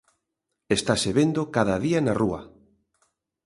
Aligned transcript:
Estase 0.77 1.09
vendo 1.19 1.41
cada 1.55 1.75
día 1.85 1.99
na 2.01 2.13
rúa. 2.21 2.41